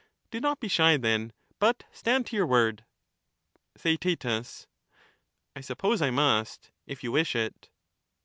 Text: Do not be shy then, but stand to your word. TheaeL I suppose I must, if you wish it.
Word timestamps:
Do 0.31 0.39
not 0.41 0.59
be 0.59 0.67
shy 0.67 0.97
then, 0.97 1.31
but 1.59 1.83
stand 1.91 2.25
to 2.25 2.35
your 2.35 2.47
word. 2.47 2.85
TheaeL 3.77 4.65
I 5.55 5.61
suppose 5.61 6.01
I 6.01 6.09
must, 6.09 6.71
if 6.87 7.03
you 7.03 7.11
wish 7.11 7.35
it. 7.35 7.69